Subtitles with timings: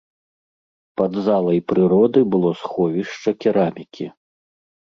[1.01, 4.13] Пад залай прыроды было сховішча керамікі.